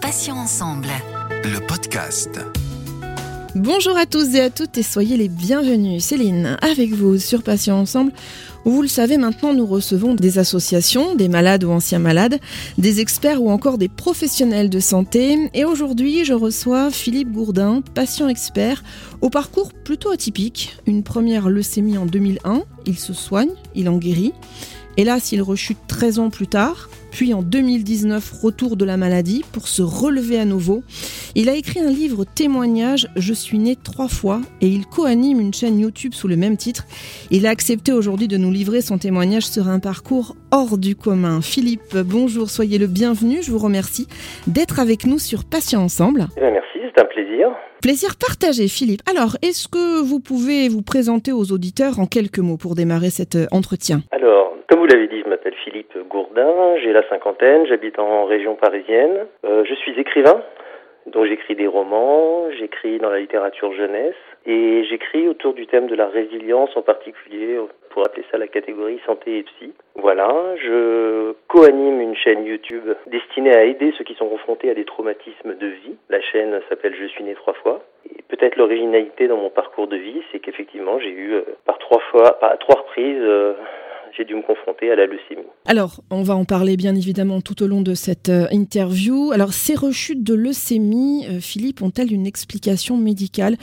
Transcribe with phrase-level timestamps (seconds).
[0.00, 0.88] Passions ensemble.
[1.44, 2.40] Le podcast.
[3.54, 6.02] Bonjour à tous et à toutes et soyez les bienvenus.
[6.02, 8.12] Céline, avec vous sur Patients Ensemble.
[8.64, 12.40] Vous le savez maintenant, nous recevons des associations, des malades ou anciens malades,
[12.76, 15.38] des experts ou encore des professionnels de santé.
[15.54, 18.82] Et aujourd'hui, je reçois Philippe Gourdin, patient expert,
[19.20, 20.76] au parcours plutôt atypique.
[20.86, 24.32] Une première leucémie en 2001, il se soigne, il en guérit.
[24.96, 29.68] Hélas, il rechute 13 ans plus tard, puis en 2019, retour de la maladie pour
[29.68, 30.82] se relever à nouveau.
[31.36, 35.54] Il a écrit un livre témoignage Je suis né trois fois et il co-anime une
[35.54, 36.82] chaîne YouTube sous le même titre.
[37.30, 41.40] Il a accepté aujourd'hui de nous livrer son témoignage sur un parcours hors du commun.
[41.40, 43.44] Philippe, bonjour, soyez le bienvenu.
[43.44, 44.08] Je vous remercie
[44.48, 46.26] d'être avec nous sur Patient Ensemble.
[46.36, 47.50] Eh bien, merci, c'est un plaisir.
[47.80, 49.02] Plaisir partagé, Philippe.
[49.08, 53.36] Alors, est-ce que vous pouvez vous présenter aux auditeurs en quelques mots pour démarrer cet
[53.36, 54.02] euh, entretien?
[54.10, 58.54] Alors, comme vous l'avez dit, je m'appelle Philippe Gourdin, j'ai la cinquantaine, j'habite en région
[58.54, 59.26] parisienne.
[59.44, 60.42] Euh, je suis écrivain,
[61.06, 64.14] donc j'écris des romans, j'écris dans la littérature jeunesse
[64.46, 67.58] et j'écris autour du thème de la résilience en particulier,
[67.90, 69.74] pour appeler ça la catégorie santé et psy.
[69.96, 74.86] Voilà, je co-anime une chaîne YouTube destinée à aider ceux qui sont confrontés à des
[74.86, 75.96] traumatismes de vie.
[76.08, 77.82] La chaîne s'appelle Je suis né trois fois.
[78.08, 82.00] Et peut-être l'originalité dans mon parcours de vie, c'est qu'effectivement j'ai eu euh, par trois
[82.10, 83.52] fois, par trois reprises, euh,
[84.16, 85.46] j'ai dû me confronter à la leucémie.
[85.66, 89.32] Alors, on va en parler bien évidemment tout au long de cette euh, interview.
[89.32, 93.54] Alors, ces rechutes de leucémie, euh, Philippe, ont-elles une explication médicale?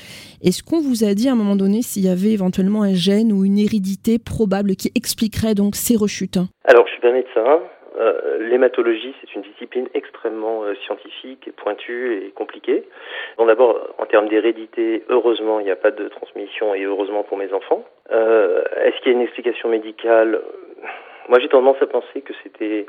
[0.43, 3.31] Est-ce qu'on vous a dit à un moment donné s'il y avait éventuellement un gène
[3.31, 6.39] ou une hérédité probable qui expliquerait donc ces rechutes?
[6.65, 7.61] Alors, je suis pas médecin.
[8.01, 12.83] Euh, l'hématologie, c'est une discipline extrêmement euh, scientifique pointue et compliquée.
[13.37, 17.37] Bon, d'abord, en termes d'hérédité, heureusement, il n'y a pas de transmission et heureusement pour
[17.37, 17.85] mes enfants.
[18.11, 20.41] Euh, est-ce qu'il y a une explication médicale?
[21.29, 22.87] Moi, j'ai tendance à penser que c'était,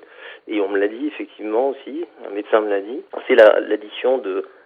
[0.48, 4.18] et on me l'a dit effectivement aussi, un médecin me l'a dit, c'est l'addition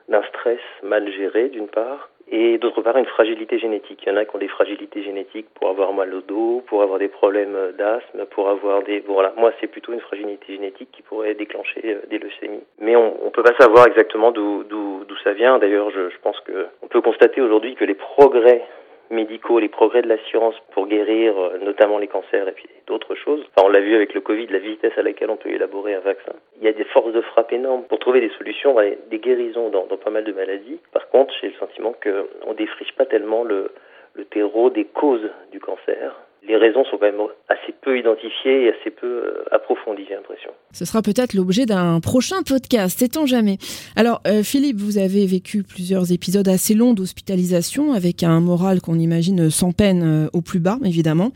[0.08, 4.00] d'un stress mal géré d'une part, et d'autre part une fragilité génétique.
[4.04, 6.82] Il y en a qui ont des fragilités génétiques pour avoir mal au dos, pour
[6.82, 9.00] avoir des problèmes d'asthme, pour avoir des...
[9.00, 12.64] Voilà, moi c'est plutôt une fragilité génétique qui pourrait déclencher euh, des leucémies.
[12.80, 14.64] Mais on ne peut pas savoir exactement d'où
[15.24, 15.58] ça vient.
[15.58, 18.62] D'ailleurs, je, je pense qu'on peut constater aujourd'hui que les progrès
[19.10, 23.14] médicaux, les progrès de la science pour guérir euh, notamment les cancers et puis d'autres
[23.14, 23.44] choses.
[23.54, 26.00] Enfin, on l'a vu avec le Covid, la vitesse à laquelle on peut élaborer un
[26.00, 26.32] vaccin.
[26.58, 28.76] Il y a des forces de frappe énormes pour trouver des solutions,
[29.10, 30.78] des guérisons dans, pas mal de maladies.
[30.92, 33.70] Par contre, j'ai le sentiment qu'on défriche pas tellement le,
[34.14, 36.14] le terreau des causes du cancer
[36.46, 40.50] les raisons sont quand même assez peu identifiées et assez peu euh, approfondies, j'ai l'impression.
[40.72, 43.58] Ce sera peut-être l'objet d'un prochain podcast, sait-on jamais.
[43.96, 48.98] Alors, euh, Philippe, vous avez vécu plusieurs épisodes assez longs d'hospitalisation avec un moral qu'on
[48.98, 51.30] imagine sans peine euh, au plus bas, évidemment.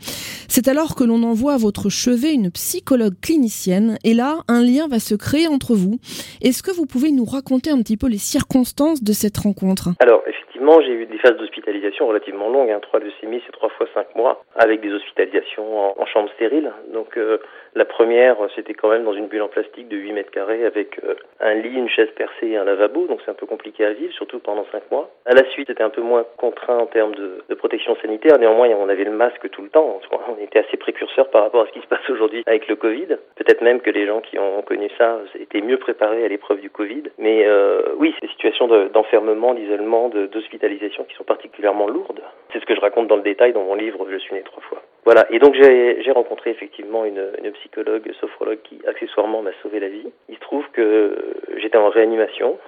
[0.47, 4.87] C'est alors que l'on envoie à votre chevet une psychologue clinicienne et là, un lien
[4.87, 5.99] va se créer entre vous.
[6.41, 9.89] Est-ce que vous pouvez nous raconter un petit peu les circonstances de cette rencontre?
[9.99, 10.50] Alors, effectivement,
[10.81, 14.43] j'ai eu des phases d'hospitalisation relativement longues, hein, trois leucémies, c'est trois fois cinq mois,
[14.55, 16.71] avec des hospitalisation en, chambre stérile.
[16.93, 17.39] Donc euh,
[17.73, 20.99] la première, c'était quand même dans une bulle en plastique de 8 mètres carrés avec
[21.05, 23.07] euh, un lit, une chaise percée et un lavabo.
[23.07, 25.09] Donc c'est un peu compliqué à vivre, surtout pendant 5 mois.
[25.25, 28.39] À la suite, c'était un peu moins contraint en termes de, protection sanitaire.
[28.39, 30.01] Néanmoins, on avait le masque tout le temps.
[30.11, 33.07] On était assez précurseurs par rapport à ce qui se passe aujourd'hui avec le Covid.
[33.35, 36.71] Peut-être même que les gens qui ont connu ça étaient mieux préparés à l'épreuve du
[36.71, 37.03] Covid.
[37.19, 42.21] Mais euh, oui, ces situations d'enfermement, d'isolement, d'hospitalisation qui sont particulièrement lourdes.
[42.51, 44.63] C'est ce que je raconte dans le détail dans mon livre Je suis né trois
[44.63, 44.81] fois.
[45.03, 49.89] Voilà, et donc j'ai rencontré effectivement une, une, psychologue, sophrologue qui accessoirement m'a sauvé la
[49.89, 50.07] vie.
[50.29, 51.15] Il se trouve que
[51.57, 52.59] j'étais en réanimation,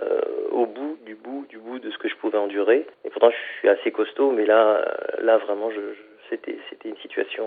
[0.00, 0.20] euh,
[0.52, 2.86] au bout du bout du bout de ce que je pouvais endurer.
[3.04, 5.80] Et pourtant je suis assez costaud, mais là, euh, là vraiment, je,
[6.28, 7.44] c'était c'était une situation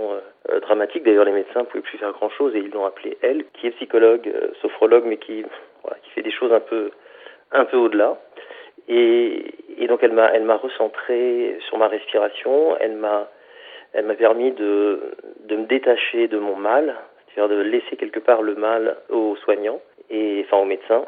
[0.49, 1.03] euh, dramatique.
[1.03, 3.67] D'ailleurs, les médecins ne pouvaient plus faire grand chose et ils l'ont appelée elle, qui
[3.67, 5.45] est psychologue, euh, sophrologue, mais qui
[5.83, 6.91] voilà, qui fait des choses un peu
[7.53, 8.19] un peu au-delà.
[8.89, 12.75] Et, et donc elle m'a elle m'a recentré sur ma respiration.
[12.81, 13.29] Elle m'a
[13.93, 15.15] elle m'a permis de,
[15.45, 16.95] de me détacher de mon mal,
[17.33, 21.05] c'est-à-dire de laisser quelque part le mal aux soignants, et, enfin aux médecins,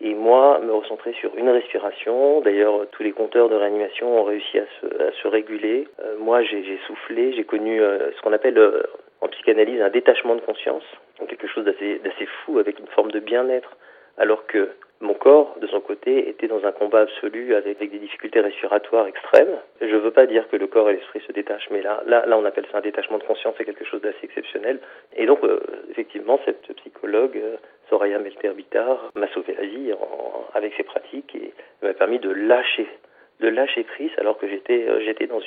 [0.00, 2.40] et moi me recentrer sur une respiration.
[2.40, 5.88] D'ailleurs, tous les compteurs de réanimation ont réussi à se, réguler.
[6.00, 8.82] Euh, moi, j'ai soufflé, j'ai connu euh, ce qu'on appelle euh,
[9.20, 10.84] en psychanalyse un détachement de conscience,
[11.18, 13.76] donc quelque chose d'assez fou avec une forme de bien-être,
[14.18, 14.70] alors que
[15.00, 19.58] mon corps, de son côté, était dans un combat absolu avec, des difficultés respiratoires extrêmes.
[19.80, 22.24] Je ne veux pas dire que le corps et l'esprit se détachent, mais là, là,
[22.26, 24.80] là, on appelle ça un détachement de conscience, c'est quelque chose d'assez exceptionnel.
[25.14, 25.60] Et donc, euh,
[25.90, 27.56] effectivement, cette psychologue, euh,
[27.90, 29.92] Soraya Melter-Bitar, m'a sauvé la vie
[30.54, 31.52] avec ses pratiques et
[31.82, 32.88] m'a permis de lâcher,
[33.40, 35.40] de lâcher prise alors que j'étais, euh, dans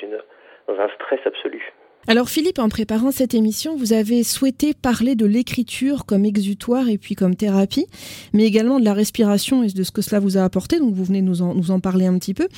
[0.74, 1.72] dans un stress absolu.
[2.08, 6.96] Alors Philippe, en préparant cette émission, vous avez souhaité parler de l'écriture comme exutoire et
[6.96, 7.86] puis comme thérapie,
[8.32, 11.04] mais également de la respiration et de ce que cela vous a apporté, donc vous
[11.04, 12.48] venez nous en, nous en parler un petit peu.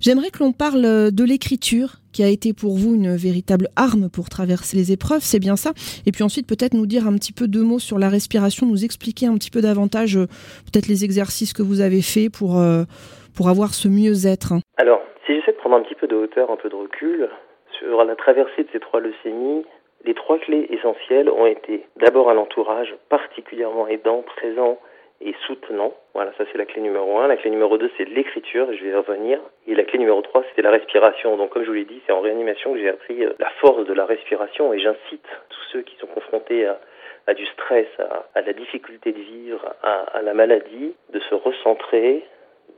[0.00, 4.28] J'aimerais que l'on parle de l'écriture qui a été pour vous une véritable arme pour
[4.28, 5.72] traverser les épreuves, c'est bien ça
[6.06, 8.84] Et puis ensuite peut-être nous dire un petit peu deux mots sur la respiration, nous
[8.84, 10.26] expliquer un petit peu davantage euh,
[10.72, 12.84] peut-être les exercices que vous avez faits pour, euh,
[13.34, 14.54] pour avoir ce mieux-être.
[14.76, 17.28] Alors, si j'essaie de prendre un petit peu de hauteur, un peu de recul,
[17.82, 19.64] sur la traversée de ces trois leucémies,
[20.04, 24.78] les trois clés essentielles ont été d'abord un entourage particulièrement aidant, présent
[25.20, 25.92] et soutenant.
[26.14, 27.28] Voilà, ça c'est la clé numéro un.
[27.28, 29.38] La clé numéro deux, c'est l'écriture, je vais y revenir.
[29.68, 31.36] Et la clé numéro trois, c'était la respiration.
[31.36, 33.86] Donc comme je vous l'ai dit, c'est en réanimation que j'ai appris euh, la force
[33.86, 37.86] de la respiration et j'incite tous ceux qui sont confrontés à, du stress,
[38.34, 42.24] à, la difficulté de vivre, à la maladie, de se recentrer,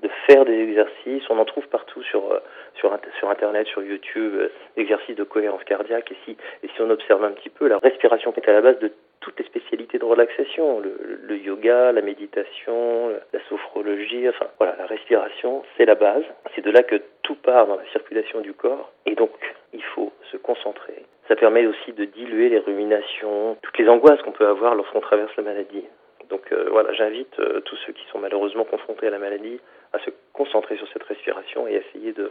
[0.05, 1.29] de faire des exercices.
[1.31, 2.39] On en trouve partout sur, euh,
[2.75, 6.13] sur, sur Internet, sur YouTube, euh, exercices de cohérence cardiaque.
[6.13, 8.79] Et si, et si on observe un petit peu, la respiration est à la base
[8.81, 14.77] de toutes les spécialités de relaxation, le, le yoga, la méditation, la sophrologie, enfin voilà,
[14.79, 16.25] la respiration, c'est la base.
[16.55, 18.93] C'est de là que tout part dans la circulation du corps.
[19.07, 19.33] Et donc,
[19.73, 21.07] il faut se concentrer.
[21.29, 25.35] Ça permet aussi de diluer les ruminations, toutes les angoisses qu'on peut avoir lorsqu'on traverse
[25.39, 25.85] la maladie.
[26.31, 29.61] Donc euh, voilà, j'invite euh, tous ceux qui sont malheureusement confrontés à la maladie
[29.93, 32.31] à se concentrer sur cette respiration et essayer de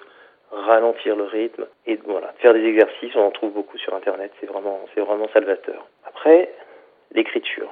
[0.51, 4.45] ralentir le rythme et voilà, faire des exercices, on en trouve beaucoup sur internet, c'est
[4.45, 5.87] vraiment c'est vraiment salvateur.
[6.05, 6.49] Après,
[7.11, 7.71] l'écriture.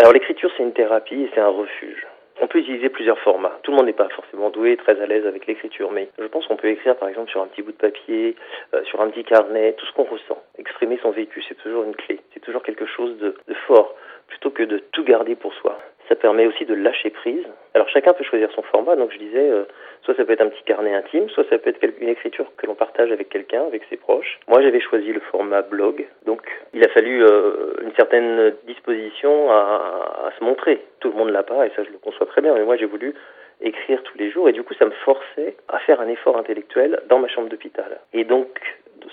[0.00, 2.06] Alors l'écriture c'est une thérapie et c'est un refuge.
[2.40, 3.58] On peut utiliser plusieurs formats.
[3.62, 6.46] Tout le monde n'est pas forcément doué, très à l'aise avec l'écriture, mais je pense
[6.46, 8.36] qu'on peut écrire par exemple sur un petit bout de papier,
[8.74, 10.42] euh, sur un petit carnet, tout ce qu'on ressent.
[10.58, 13.94] Exprimer son vécu, c'est toujours une clé, c'est toujours quelque chose de, de fort,
[14.32, 15.78] plutôt que de tout garder pour soi.
[16.08, 17.46] Ça permet aussi de lâcher prise.
[17.74, 19.64] Alors chacun peut choisir son format, donc je disais, euh,
[20.02, 22.66] soit ça peut être un petit carnet intime, soit ça peut être une écriture que
[22.66, 24.40] l'on partage avec quelqu'un, avec ses proches.
[24.48, 26.42] Moi j'avais choisi le format blog, donc
[26.72, 30.82] il a fallu euh, une certaine disposition à, à se montrer.
[31.00, 32.86] Tout le monde l'a pas, et ça je le conçois très bien, mais moi j'ai
[32.86, 33.14] voulu
[33.60, 37.00] écrire tous les jours, et du coup ça me forçait à faire un effort intellectuel
[37.08, 38.00] dans ma chambre d'hôpital.
[38.12, 38.48] Et donc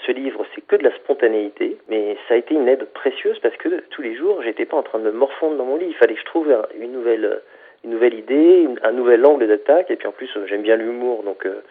[0.06, 3.56] ce livre, c'est que de la spontanéité, mais ça a été une aide précieuse parce
[3.58, 5.88] que tous les jours, j'étais pas en train de me morfondre dans mon lit.
[5.90, 7.42] Il fallait que je trouve une nouvelle,
[7.84, 9.92] une nouvelle idée, un nouvel angle d'attaque.
[9.92, 11.62] Et puis en plus, j'aime bien l'humour, donc euh,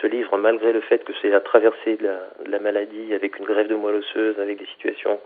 [0.00, 2.08] ce livre, malgré le fait que c'est la traversée de
[2.46, 5.18] la, maladie avec une grève de moelle osseuse, avec des situations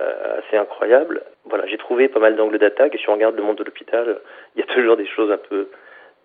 [0.00, 2.94] euh, assez incroyables, voilà, j'ai trouvé pas mal d'angles d'attaque.
[2.94, 4.20] Et si on regarde le monde de l'hôpital,
[4.54, 5.68] il y a toujours des choses un peu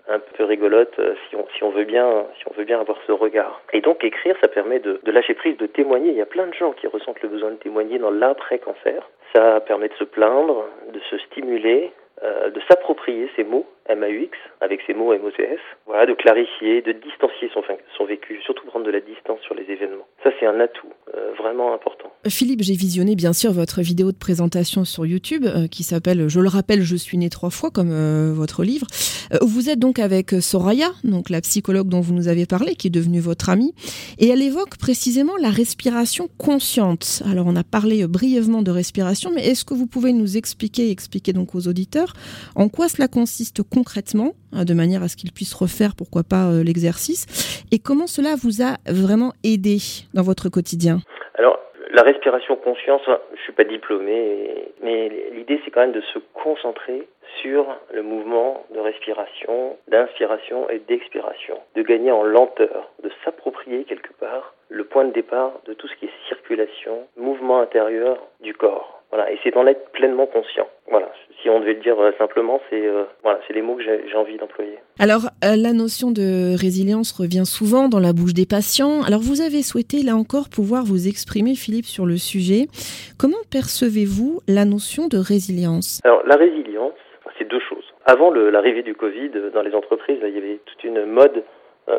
[0.07, 2.97] un peu rigolote euh, si on, si on veut bien si on veut bien avoir
[3.07, 3.61] ce regard.
[3.73, 6.11] Et donc écrire, ça permet de, de lâcher prise, de témoigner.
[6.11, 9.09] Il y a plein de gens qui ressentent le besoin de témoigner dans l'après-cancer.
[9.35, 11.91] Ça permet de se plaindre, de se stimuler,
[12.23, 17.49] euh, de s'approprier ces mots MAUX avec ces mots MOCS, voilà, de clarifier, de distancier
[17.53, 17.61] son,
[17.97, 20.07] son vécu, surtout prendre de la distance sur les événements.
[20.23, 22.11] Ça c'est un atout euh, vraiment important.
[22.27, 26.39] Philippe, j'ai visionné bien sûr votre vidéo de présentation sur YouTube euh, qui s'appelle Je
[26.39, 28.87] le rappelle, je suis né trois fois comme euh, votre livre.
[29.31, 32.87] Euh, vous êtes donc avec Soraya, donc la psychologue dont vous nous avez parlé, qui
[32.87, 33.75] est devenue votre amie,
[34.17, 37.21] et elle évoque précisément la respiration consciente.
[37.29, 41.31] Alors on a parlé brièvement de respiration, mais est-ce que vous pouvez nous expliquer, expliquer
[41.31, 42.13] donc aux auditeurs,
[42.55, 46.47] en quoi cela consiste concrètement, hein, de manière à ce qu'ils puissent refaire, pourquoi pas,
[46.47, 47.27] euh, l'exercice,
[47.73, 49.77] et comment cela vous a vraiment aidé
[50.13, 50.99] dans votre quotidien?
[51.35, 51.59] Alors,
[51.91, 53.01] la respiration conscience,
[53.35, 57.07] je suis pas diplômé, mais l'idée c'est quand même de se concentrer
[57.41, 64.13] sur le mouvement de respiration, d'inspiration et d'expiration, de gagner en lenteur, de s'approprier quelque
[64.13, 69.03] part le point de départ de tout ce qui est circulation, mouvement intérieur du corps.
[69.15, 70.67] Voilà, et c'est d'en être pleinement conscient.
[70.91, 71.09] Voilà,
[71.41, 74.17] si on devait le dire euh, simplement, c'est euh, voilà, c'est les mots que j'ai
[74.17, 74.77] envie d'employer.
[74.99, 79.03] Alors, euh, la notion de résilience revient souvent dans la bouche des patients.
[79.07, 82.67] Alors, vous avez souhaité là encore pouvoir vous exprimer, Philippe, sur le sujet.
[83.17, 86.01] Comment percevez-vous la notion de résilience?
[86.03, 86.99] Alors, la résilience,
[87.37, 87.85] c'est deux choses.
[88.05, 91.41] Avant l'arrivée du Covid dans les entreprises, là, il y avait toute une mode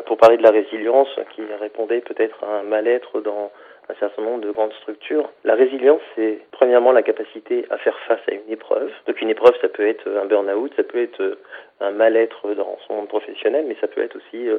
[0.05, 3.51] pour parler de la résilience qui répondait peut-être à un mal-être dans
[3.89, 5.29] un certain nombre de grandes structures.
[5.43, 8.91] La résilience, c'est premièrement la capacité à faire face à une épreuve.
[9.07, 11.37] Donc une épreuve, ça peut être un burn-out, ça peut être
[11.79, 14.49] un mal-être dans son monde professionnel, mais ça peut être aussi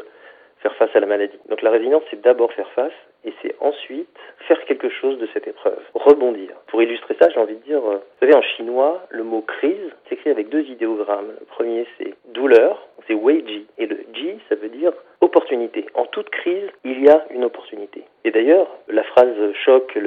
[0.60, 1.38] faire face à la maladie.
[1.48, 2.92] Donc la résilience, c'est d'abord faire face
[3.24, 4.08] et c'est ensuite
[4.46, 6.50] faire quelque chose de cette épreuve, rebondir.
[6.68, 10.30] Pour illustrer ça, j'ai envie de dire, vous savez, en chinois, le mot crise s'écrit
[10.30, 11.32] avec deux idéogrammes.
[11.40, 15.86] Le premier, c'est douleur, c'est wei ji, et le ji, ça veut dire opportunité.
[15.94, 18.04] En toute crise, il y a une opportunité.
[18.24, 19.34] Et d'ailleurs, la phrase
[19.64, 19.98] choc,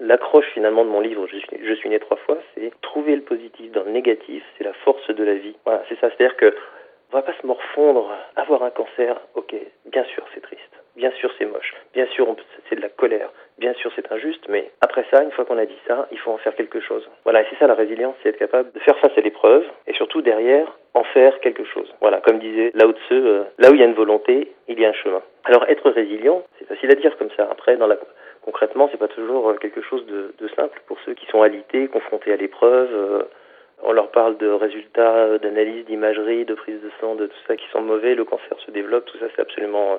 [0.00, 3.84] l'accroche finalement de mon livre je suis né trois fois, c'est trouver le positif dans
[3.84, 5.54] le négatif, c'est la force de la vie.
[5.64, 6.08] Voilà, c'est ça.
[6.10, 6.54] C'est-à-dire que
[7.12, 9.54] on va pas se morfondre, avoir un cancer, ok,
[9.86, 10.78] bien sûr c'est triste.
[10.98, 11.74] Bien sûr, c'est moche.
[11.94, 12.26] Bien sûr,
[12.68, 13.30] c'est de la colère.
[13.56, 16.32] Bien sûr, c'est injuste, mais après ça, une fois qu'on a dit ça, il faut
[16.32, 17.08] en faire quelque chose.
[17.22, 19.94] Voilà, et c'est ça la résilience, c'est être capable de faire face à l'épreuve et
[19.94, 21.88] surtout derrière en faire quelque chose.
[22.00, 24.84] Voilà, comme disait Lao Tse, euh, là où il y a une volonté, il y
[24.84, 25.22] a un chemin.
[25.44, 27.46] Alors être résilient, c'est facile à dire comme ça.
[27.48, 27.96] Après, dans la
[28.42, 31.86] concrètement, c'est pas toujours euh, quelque chose de, de, simple pour ceux qui sont alités,
[31.86, 32.88] confrontés à l'épreuve.
[32.92, 33.22] Euh,
[33.82, 37.66] on leur parle de résultats d'analyse, d'imagerie, de prise de sang, de tout ça qui
[37.72, 39.98] sont mauvais, le cancer se développe, tout ça c'est absolument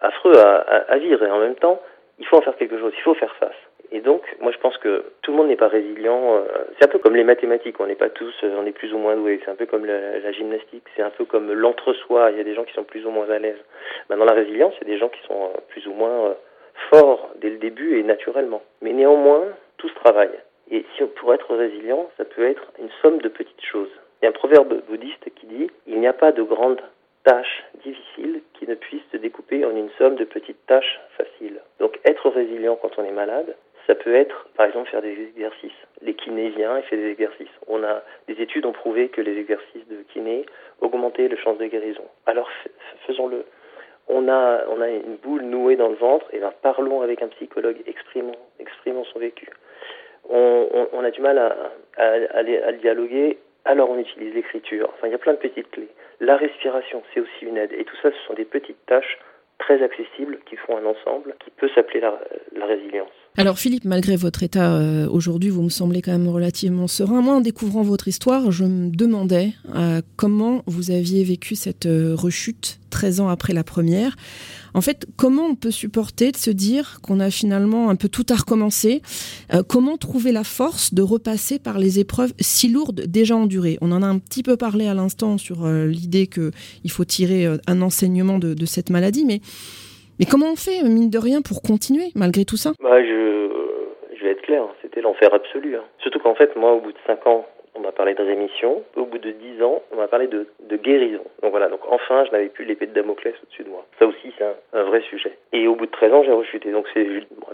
[0.00, 1.80] affreux à, à, à vivre et en même temps,
[2.18, 3.56] il faut en faire quelque chose, il faut faire face.
[3.92, 6.36] Et donc, moi, je pense que tout le monde n'est pas résilient.
[6.36, 6.44] Euh,
[6.78, 7.78] c'est un peu comme les mathématiques.
[7.78, 9.40] On n'est pas tous, euh, on est plus ou moins doués.
[9.44, 10.84] C'est un peu comme la, gymnastique.
[10.96, 12.30] C'est un peu comme l'entre-soi.
[12.32, 13.58] Il y a des gens qui sont plus ou moins à l'aise.
[14.10, 16.34] Maintenant, la résilience, c'est des gens qui sont euh, plus ou moins
[16.90, 18.62] forts dès le début et naturellement.
[18.82, 19.44] Mais néanmoins,
[19.76, 20.36] tout se travaille.
[20.70, 23.90] Et si pour être résilient, ça peut être une somme de petites choses.
[24.20, 26.80] Il y a un proverbe bouddhiste qui dit il n'y a pas de grande
[27.24, 31.60] tâche difficile qui ne puisse se découper en une somme de petites tâches faciles.
[31.80, 33.54] Donc être résilient quand on est malade,
[33.86, 35.70] ça peut être, par exemple, faire des exercices.
[36.02, 37.54] Les kinésiens, font des exercices.
[37.68, 40.44] On a des études ont prouvé que les exercices de kiné
[40.80, 42.04] augmentaient les chances de guérison.
[42.26, 42.50] Alors
[43.06, 43.44] faisons-le.
[44.08, 47.28] On a, on a une boule nouée dans le ventre, et ben parlons avec un
[47.28, 49.48] psychologue, exprimons, exprimons son vécu.
[50.28, 54.90] On, on, on a du mal à, à, à, à dialoguer, alors on utilise l'écriture.
[54.94, 55.88] Enfin, il y a plein de petites clés.
[56.20, 57.72] La respiration, c'est aussi une aide.
[57.72, 59.18] Et tout ça, ce sont des petites tâches
[59.58, 62.18] très accessibles qui font un ensemble qui peut s'appeler la,
[62.52, 63.12] la, résilience.
[63.38, 67.20] Alors Philippe, malgré votre état euh, aujourd'hui, vous me semblez quand même relativement serein.
[67.20, 72.14] Moi, en découvrant votre histoire, je me demandais euh, comment vous aviez vécu cette euh,
[72.16, 74.16] rechute 13 ans après la première.
[74.72, 78.24] En fait, comment on peut supporter de se dire qu'on a finalement un peu tout
[78.30, 79.02] à recommencer
[79.68, 83.76] Comment trouver la force de repasser par les épreuves si lourdes déjà endurées?
[83.80, 87.82] On en a un petit peu parlé à l'instant sur l'idée qu'il faut tirer un
[87.82, 89.40] enseignement de, de, cette maladie, mais,
[90.18, 92.72] mais comment on fait, mine de rien, pour continuer malgré tout ça?
[92.82, 93.50] Bah, je,
[94.16, 95.76] je vais être clair, c'était l'enfer absolu.
[95.76, 95.84] Hein.
[95.98, 97.46] Surtout qu'en fait, moi, au bout de 5 ans,
[97.76, 98.82] on m'a parlé de rémission.
[98.96, 101.22] Au bout de dix ans, on m'a parlé de, guérison.
[101.42, 103.84] Donc voilà, donc enfin, je n'avais plus l'épée de Damoclès au-dessus de moi.
[103.98, 105.36] Ça aussi, c'est un, vrai sujet.
[105.52, 106.70] Et au bout de 13 ans, j'ai rechuté.
[106.70, 106.86] Donc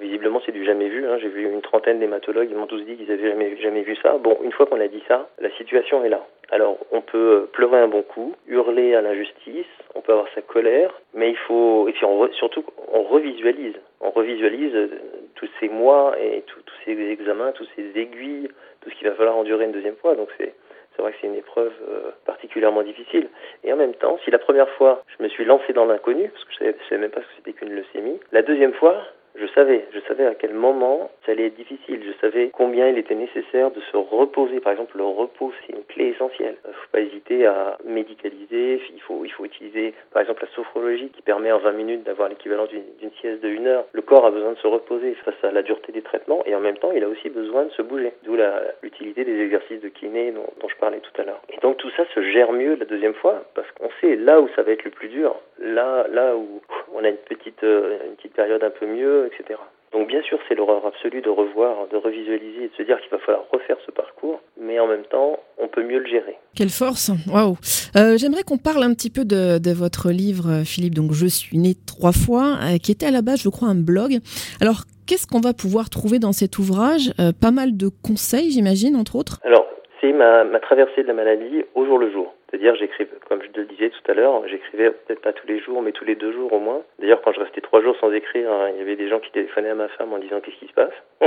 [0.01, 1.07] visiblement, c'est du jamais vu.
[1.07, 1.19] Hein.
[1.21, 4.19] J'ai vu une trentaine d'hématologues, ils m'ont tous dit qu'ils avaient jamais, vu ça.
[4.19, 6.25] Bon, une fois qu'on a dit ça, la situation est là.
[6.51, 10.93] Alors, on peut pleurer un bon coup, hurler à l'injustice, on peut avoir sa colère,
[11.15, 13.77] mais il faut, et puis on surtout, on revisualise.
[14.01, 14.91] On revisualise
[15.35, 18.49] tous ces mois et tous ces examens, tous ces aiguilles,
[18.81, 20.15] tout ce qu'il va falloir endurer une deuxième fois.
[20.15, 20.55] Donc c'est
[20.95, 23.29] c'est vrai que c'est une épreuve euh, particulièrement difficile.
[23.65, 26.45] Et en même temps, si la première fois, je me suis lancé dans l'inconnu, parce
[26.45, 29.03] que je je savais même pas ce que c'était qu'une leucémie, la deuxième fois,
[29.35, 32.03] je savais, je savais à quel moment ça allait être difficile.
[32.05, 34.61] Je savais combien il était nécessaire de se reposer.
[34.61, 36.57] Par exemple, le repos, c'est une clé essentielle.
[36.65, 38.81] Il ne faut pas hésiter à médicaliser.
[38.95, 42.29] Il faut, il faut utiliser, par exemple, la sophrologie qui permet en 20 minutes d'avoir
[42.29, 43.87] l'équivalent d'une sieste de une heure.
[43.93, 46.61] Le corps a besoin de se reposer face à la dureté des traitements et en
[46.61, 48.13] même temps, il a aussi besoin de se bouger.
[48.25, 48.37] D'où
[48.83, 51.41] l'utilité des exercices de kiné dont, dont je parlais tout à l'heure.
[51.51, 54.49] Et donc tout ça se gère mieux la deuxième fois parce qu'on sait là où
[54.55, 56.61] ça va être le plus dur, là, là où
[56.95, 59.59] on a une petite, une petite période un peu mieux etc.
[59.93, 63.11] Donc bien sûr, c'est l'horreur absolue de revoir, de revisualiser et de se dire qu'il
[63.11, 66.39] va falloir refaire ce parcours, mais en même temps, on peut mieux le gérer.
[66.57, 67.57] Quelle force Waouh
[67.97, 71.59] euh, J'aimerais qu'on parle un petit peu de, de, votre livre, Philippe, donc Je suis
[71.59, 74.17] né trois fois, euh, qui était à la base, je crois, un blog.
[74.63, 77.13] Alors, qu'est-ce qu'on va pouvoir trouver dans cet ouvrage?
[77.21, 79.67] Euh, Pas mal de conseils, j'imagine, entre autres Alors,
[80.01, 82.33] c'est ma, ma traversée de la maladie au jour le jour.
[82.53, 85.81] C'est-à-dire, j'écrivais, comme je le disais tout à l'heure, j'écrivais peut-être pas tous les jours,
[85.81, 86.83] mais tous les deux jours au moins.
[86.99, 89.31] D'ailleurs, quand je restais trois jours sans écrire, hein, il y avait des gens qui
[89.31, 90.93] téléphonaient à ma femme en disant qu'est-ce qui se passe.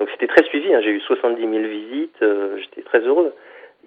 [0.00, 0.80] Donc c'était très suivi, hein.
[0.80, 3.34] j'ai eu 70 000 visites, euh, j'étais très heureux.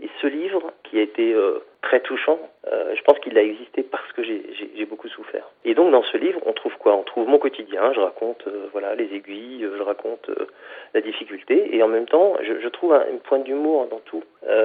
[0.04, 1.58] Et ce livre, qui a été euh,
[1.94, 2.40] très touchant,
[2.72, 5.52] euh, je pense qu'il a existé parce que j'ai beaucoup souffert.
[5.64, 6.96] Et donc dans ce livre, on trouve quoi?
[6.96, 10.48] On trouve mon quotidien, je raconte euh, voilà les aiguilles, je raconte euh,
[10.96, 14.24] la difficulté, et en même temps, je, trouve un, une pointe d'humour dans tout.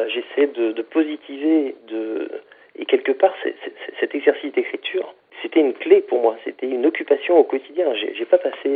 [0.08, 1.76] J'essaie de, de, positiver,
[2.76, 3.34] et quelque part,
[4.00, 7.92] cet exercice d'écriture, c'était une clé pour moi, c'était une occupation au quotidien.
[7.94, 8.70] J'ai pas passé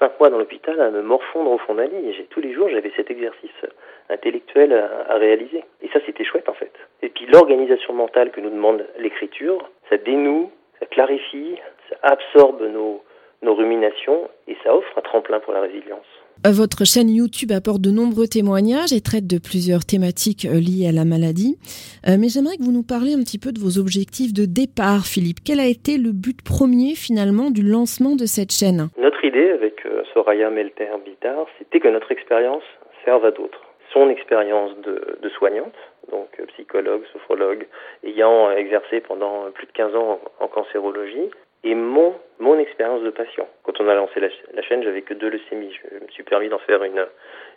[0.00, 2.08] cinq mois dans l'hôpital à me morfondre au fond d'un lit.
[2.08, 3.60] Et tous les jours, j'avais cet exercice
[4.08, 5.62] intellectuel à, à réaliser.
[5.82, 6.72] Et ça, c'était chouette en fait.
[7.02, 11.56] Et puis l'organisation mentale que nous demande l'écriture, ça dénoue, ça clarifie,
[11.88, 13.02] ça absorbe nos,
[13.42, 16.06] nos ruminations et ça offre un tremplin pour la résilience.
[16.42, 21.04] Votre chaîne YouTube apporte de nombreux témoignages et traite de plusieurs thématiques liées à la
[21.04, 21.58] maladie.
[22.06, 25.40] Mais j'aimerais que vous nous parliez un petit peu de vos objectifs de départ, Philippe.
[25.44, 28.88] Quel a été le but premier finalement du lancement de cette chaîne?
[28.98, 32.64] Notre idée avec Soraya Melter-Bitar, c'était que notre expérience
[33.04, 33.62] serve à d'autres.
[33.92, 35.74] Son expérience de, soignante,
[36.10, 37.66] donc psychologue, sophrologue,
[38.04, 41.30] ayant exercé pendant plus de 15 ans en, cancérologie,
[41.62, 43.46] et mon mon expérience de patient.
[43.64, 45.72] Quand on a lancé la, chaîne, j'avais que deux leucémies.
[45.72, 47.06] Je, me suis permis d'en faire une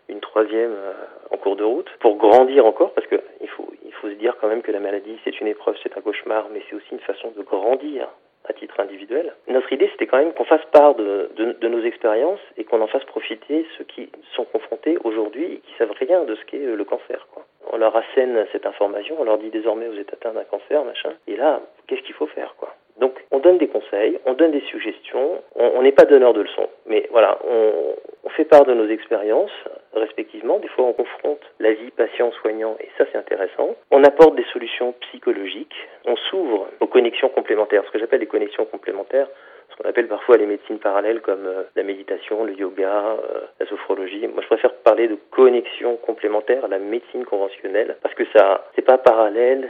[0.09, 0.93] une troisième euh,
[1.31, 4.35] en cours de route pour grandir encore parce que il faut il faut se dire
[4.41, 6.99] quand même que la maladie c'est une épreuve, c'est un cauchemar, mais c'est aussi une
[6.99, 8.09] façon de grandir
[8.45, 9.33] à titre individuel.
[9.47, 12.87] Notre idée, c'était quand même qu'on fasse part de, de, nos expériences et qu'on en
[12.87, 16.83] fasse profiter ceux qui sont confrontés aujourd'hui et qui savent rien de ce qu'est le
[16.83, 17.27] cancer.
[17.33, 20.83] Quoi on leur assène cette information, on leur dit désormais vous êtes atteint d'un cancer,
[20.85, 21.11] machin.
[21.27, 22.75] Et là, qu'est-ce qu'il faut faire, quoi?
[22.99, 25.41] Donc, on donne des conseils, on donne des suggestions.
[25.55, 27.95] On n'est pas donneur de leçons, mais voilà, on
[28.35, 29.51] fait part de nos expériences
[29.93, 30.59] respectivement.
[30.59, 33.75] Des fois, on confronte la vie patient-soignant, et ça, c'est intéressant.
[33.91, 35.75] On apporte des solutions psychologiques.
[36.05, 37.83] On s'ouvre aux connexions complémentaires.
[37.85, 39.27] Ce que j'appelle les connexions complémentaires,
[39.69, 43.65] ce qu'on appelle parfois les médecines parallèles comme euh, la méditation, le yoga, euh, la
[43.65, 44.27] sophrologie.
[44.27, 48.83] Moi, je préfère parler de connexion complémentaire à la médecine conventionnelle parce que ça, c'est
[48.83, 49.69] pas parallèle,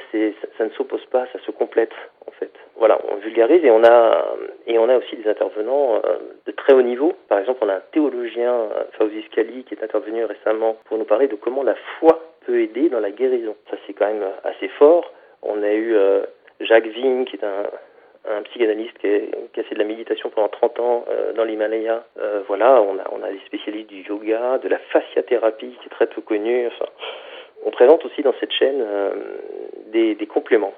[0.57, 1.93] ça, ne s'oppose pas, ça se complète
[2.27, 2.51] en fait.
[2.83, 4.25] Voilà, on vulgarise et on a
[4.67, 7.13] et on a aussi des intervenants euh, de très haut niveau.
[7.29, 11.29] Par exemple, on a un théologien, Fauzi Scali, qui est intervenu récemment pour nous parler
[11.29, 13.55] de comment la foi peut aider dans la guérison.
[13.69, 15.09] Ça, c'est quand même assez fort.
[15.43, 15.95] On a eu
[16.59, 21.05] Jacques Vigne, qui est un psychanalyste qui, a fait de la méditation pendant 30 ans
[21.09, 22.03] euh, dans l'Himalaya.
[22.19, 26.21] Euh, voilà, on a, des spécialistes du yoga, de la fasciathérapie qui est très peu
[26.21, 26.69] connue.
[27.65, 29.11] On présente aussi dans cette chaîne euh,
[29.91, 30.73] des, compléments.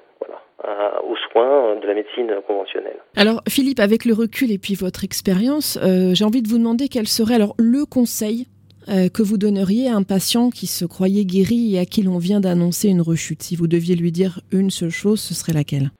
[1.02, 2.96] Aux soins de la médecine conventionnelle.
[3.16, 5.78] Alors Philippe, avec le recul et puis votre expérience,
[6.12, 8.46] j'ai envie de vous demander quel serait alors le conseil
[8.86, 12.40] que vous donneriez à un patient qui se croyait guéri et à qui l'on vient
[12.40, 13.42] d'annoncer une rechute.
[13.42, 15.90] Si vous deviez lui dire une seule chose, ce serait laquelle?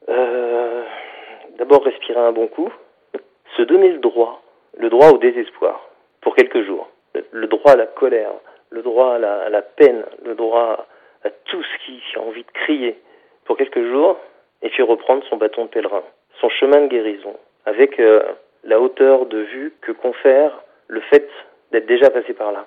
[1.58, 2.70] D'abord respirer un bon coup,
[3.56, 4.42] se donner le droit,
[4.78, 5.80] le droit au désespoir,
[6.20, 6.88] pour quelques jours,
[7.32, 8.30] le droit à la colère,
[8.70, 10.86] le droit à la, peine, le droit
[11.24, 12.98] à tout ce qui a envie de crier,
[13.44, 14.16] pour quelques jours,
[14.62, 16.02] et puis reprendre son bâton de pèlerin,
[16.40, 18.22] son chemin de guérison, avec euh,
[18.64, 21.28] la hauteur de vue que confère le fait
[21.72, 22.66] d'être déjà passé par là.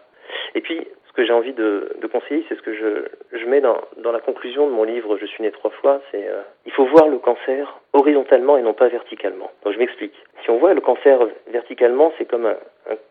[0.56, 3.78] Et puis, ce que j'ai envie de, conseiller, c'est ce que je, mets dans,
[4.12, 7.08] la conclusion de mon livre Je suis né trois fois, c'est euh, il faut voir
[7.08, 9.50] le cancer horizontalement et non pas verticalement.
[9.64, 10.14] Donc je m'explique.
[10.44, 11.20] Si on voit le cancer
[11.52, 12.56] verticalement, c'est comme un,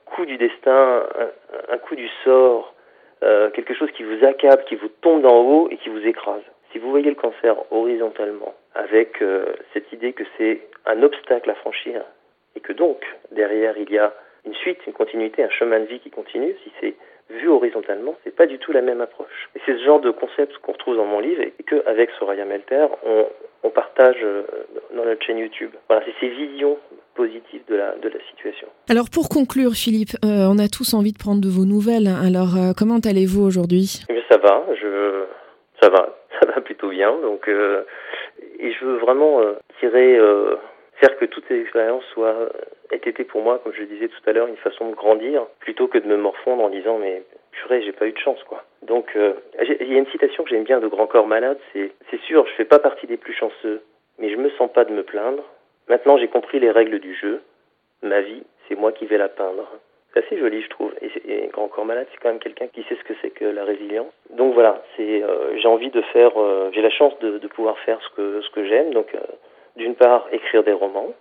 [0.07, 2.75] coup du destin, un, un coup du sort,
[3.25, 6.43] euh, quelque chose qui vous accable, qui vous tombe d'en haut et qui vous écrase.
[6.71, 11.55] Si vous voyez le cancer horizontalement, avec euh, cette idée que c'est un obstacle à
[11.57, 12.03] franchir,
[12.57, 14.15] et que donc derrière il y a
[14.47, 16.95] une suite, une continuité, un chemin de vie qui continue, si c'est
[17.31, 19.51] vu horizontalement, c'est pas du tout la même approche.
[19.55, 22.87] Et c'est ce genre de concept qu'on retrouve dans mon livre et qu'avec Soraya Melter,
[23.05, 23.27] on,
[23.65, 24.45] on partage euh,
[24.95, 25.73] dans notre chaîne YouTube.
[25.89, 26.79] Voilà, c'est ces visions
[27.15, 28.69] positives de la, de la situation.
[28.89, 32.09] Alors pour conclure, Philippe, euh, on a tous envie de prendre de vos nouvelles.
[32.09, 34.05] Alors euh, comment allez-vous aujourd'hui?
[34.09, 35.25] Eh Ça va, je,
[35.83, 37.13] ça va, ça va plutôt bien.
[37.21, 37.83] Donc, euh,
[38.59, 39.41] et je veux vraiment
[39.81, 40.19] tirer
[40.95, 42.49] faire que toutes ces expériences soient
[42.91, 45.47] aient été pour moi, comme je le disais tout à l'heure, une façon de grandir,
[45.61, 48.65] plutôt que de me morfondre en disant mais purée, j'ai pas eu de chance quoi.
[48.83, 51.93] Donc euh, il y a une citation que j'aime bien de Grand Corps Malade, c'est
[52.11, 53.83] c'est sûr, je fais pas partie des plus chanceux,
[54.19, 55.45] mais je me sens pas de me plaindre.
[55.89, 57.41] Maintenant j'ai compris les règles du jeu.
[58.03, 59.69] Ma vie, c'est moi qui vais la peindre.
[60.19, 60.93] C'est assez joli, je trouve.
[61.01, 63.45] Et, et Grand Corps Malade, c'est quand même quelqu'un qui sait ce que c'est que
[63.45, 64.13] la résilience.
[64.31, 68.01] Donc voilà, c'est euh, j'ai envie de faire, euh, j'ai la chance de, pouvoir faire
[68.03, 68.93] ce que ce que j'aime.
[68.93, 69.21] Donc euh,
[69.77, 71.13] d'une part, écrire des romans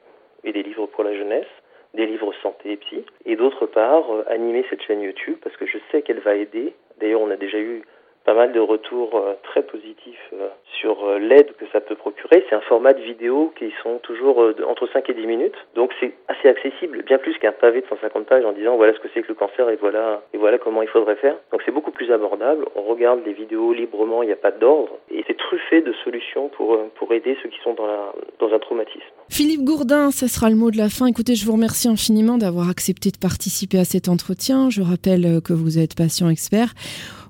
[0.43, 1.47] et des livres pour la jeunesse,
[1.93, 5.77] des livres santé et psy, et d'autre part, animer cette chaîne YouTube parce que je
[5.91, 6.73] sais qu'elle va aider.
[6.99, 7.83] D'ailleurs, on a déjà eu
[8.27, 12.45] pas mal de retours euh, très positifs euh, sur l'aide que ça peut procurer.
[12.49, 15.55] C'est un format de vidéo qui sont toujours entre 5 et 10 minutes.
[15.75, 18.99] Donc c'est assez accessible, bien plus qu'un pavé de 150 pages en disant voilà ce
[18.99, 21.35] que c'est que le cancer et voilà, et voilà comment il faudrait faire.
[21.51, 22.65] Donc c'est beaucoup plus abordable.
[22.75, 24.91] On regarde les vidéos librement, il n'y a pas d'ordre.
[25.09, 27.87] Et c'est truffé de solutions pour, pour aider ceux qui sont dans,
[28.39, 29.07] dans un traumatisme.
[29.29, 31.05] Philippe Gourdin, ça sera le mot de la fin.
[31.07, 34.69] Écoutez, je vous remercie infiniment d'avoir accepté de participer à cet entretien.
[34.69, 36.73] Je rappelle que vous êtes patient expert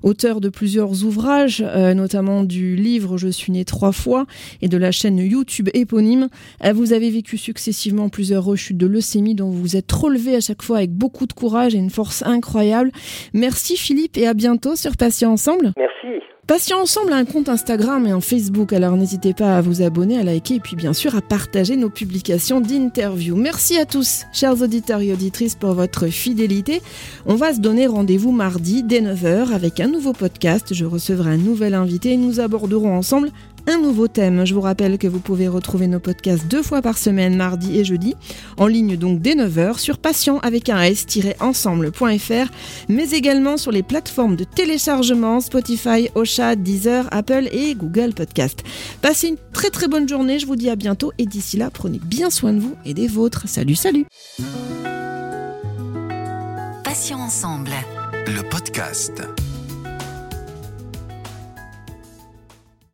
[0.02, 4.26] auteur de plusieurs ouvrages, euh, notamment du livre Je suis né trois fois
[4.62, 6.28] et de la chaîne YouTube éponyme.
[6.64, 10.40] Euh, vous avez vécu successivement plusieurs rechutes de leucémie dont vous vous êtes relevé à
[10.40, 12.90] chaque fois avec beaucoup de courage et une force incroyable.
[13.34, 15.72] Merci Philippe et à bientôt sur Patient Ensemble.
[15.76, 16.22] Merci.
[16.48, 20.22] Patient Ensemble un compte Instagram et un Facebook, alors n'hésitez pas à vous abonner, à
[20.22, 23.36] liker et puis bien sûr à partager nos publications d'interviews.
[23.36, 26.80] Merci à tous, chers auditeurs et auditrices, pour votre fidélité.
[27.26, 30.72] On va se donner rendez-vous mardi dès 9h avec un nouveau podcast.
[30.72, 33.30] Je recevrai un nouvel invité et nous aborderons ensemble
[33.68, 34.46] un nouveau thème.
[34.46, 37.84] Je vous rappelle que vous pouvez retrouver nos podcasts deux fois par semaine, mardi et
[37.84, 38.14] jeudi,
[38.56, 42.52] en ligne donc dès 9h sur patient avec un s-ensemble.fr,
[42.88, 48.62] mais également sur les plateformes de téléchargement Spotify, Ocha, Deezer, Apple et Google Podcast.
[49.02, 52.00] Passez une très très bonne journée, je vous dis à bientôt et d'ici là, prenez
[52.02, 53.48] bien soin de vous et des vôtres.
[53.48, 54.06] Salut, salut
[56.84, 57.70] Passions ensemble.
[58.26, 59.22] Le podcast.